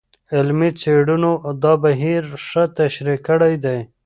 علمي 0.35 0.69
څېړنو 0.81 1.33
دا 1.63 1.73
بهیر 1.83 2.23
ښه 2.47 2.63
تشریح 2.77 3.19
کړی 3.27 3.53
دی. 3.63 3.79